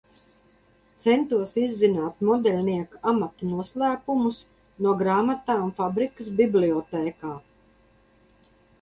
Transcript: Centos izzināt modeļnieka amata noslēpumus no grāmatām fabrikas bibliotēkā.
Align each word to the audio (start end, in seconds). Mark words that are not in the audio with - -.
Centos 1.05 1.53
izzināt 1.63 2.25
modeļnieka 2.29 3.03
amata 3.13 3.51
noslēpumus 3.51 4.41
no 4.87 4.97
grāmatām 5.05 5.73
fabrikas 5.81 6.35
bibliotēkā. 6.45 7.39